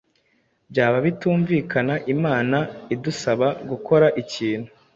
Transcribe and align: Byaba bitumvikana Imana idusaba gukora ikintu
Byaba 0.71 0.97
bitumvikana 1.05 1.93
Imana 2.13 2.57
idusaba 2.93 3.47
gukora 3.69 4.07
ikintu 4.21 4.69